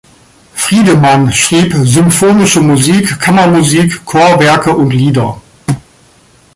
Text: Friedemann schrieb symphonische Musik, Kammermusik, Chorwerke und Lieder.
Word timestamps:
Friedemann 0.55 1.31
schrieb 1.31 1.75
symphonische 1.83 2.59
Musik, 2.59 3.19
Kammermusik, 3.19 4.03
Chorwerke 4.03 4.71
und 4.75 4.89
Lieder. 4.89 5.39